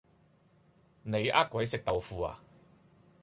[1.03, 2.39] 你呃鬼食豆腐呀